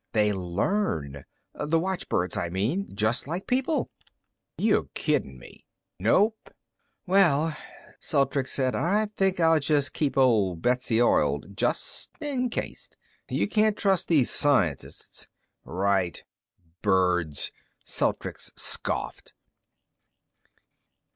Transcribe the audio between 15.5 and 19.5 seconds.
"Right." "Birds!" Celtrics scoffed.